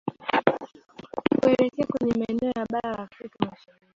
kuelekea 1.41 1.85
kwenye 1.85 2.13
maeneo 2.17 2.51
ya 2.55 2.65
Bara 2.69 2.91
la 2.91 2.99
Afrika 2.99 3.45
Mashariki 3.45 3.85